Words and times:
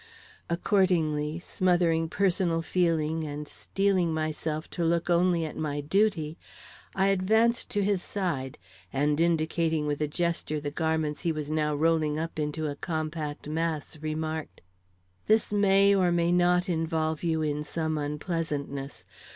Accordingly, 0.49 1.39
smothering 1.39 2.09
personal 2.09 2.63
feeling 2.63 3.23
and 3.23 3.47
steeling 3.47 4.11
myself 4.15 4.67
to 4.71 4.83
look 4.83 5.11
only 5.11 5.45
at 5.45 5.55
my 5.55 5.79
duty, 5.79 6.39
I 6.95 7.09
advanced 7.09 7.69
to 7.69 7.83
his 7.83 8.01
side, 8.01 8.57
and, 8.91 9.21
indicating 9.21 9.85
with 9.85 10.01
a 10.01 10.07
gesture 10.07 10.59
the 10.59 10.71
garments 10.71 11.21
he 11.21 11.31
was 11.31 11.51
now 11.51 11.75
rolling 11.75 12.17
up 12.17 12.39
into 12.39 12.65
a 12.65 12.75
compact 12.75 13.47
mass, 13.47 13.95
remarked: 14.01 14.61
"This 15.27 15.53
may 15.53 15.93
or 15.93 16.11
may 16.11 16.31
not 16.31 16.67
involve 16.67 17.21
you 17.23 17.43
in 17.43 17.63
some 17.63 17.99
unpleasantness. 17.99 19.05